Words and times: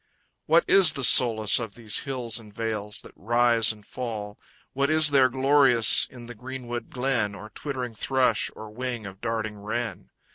What 0.47 0.65
is 0.67 0.93
the 0.93 1.03
solace 1.03 1.59
of 1.59 1.75
these 1.75 1.99
hills 1.99 2.39
and 2.39 2.51
vales 2.51 3.01
That 3.01 3.11
rise 3.15 3.71
and 3.71 3.85
fall? 3.85 4.39
What 4.73 4.89
is 4.89 5.11
there 5.11 5.29
glorious 5.29 6.07
in 6.07 6.25
the 6.25 6.33
greenwood 6.33 6.89
glen, 6.89 7.35
Or 7.35 7.51
twittering 7.51 7.93
thrush 7.93 8.49
or 8.55 8.71
wing 8.71 9.05
of 9.05 9.21
darting 9.21 9.59
wren? 9.59 10.09